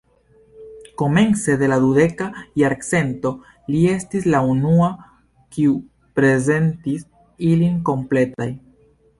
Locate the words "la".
1.73-1.77, 4.37-4.41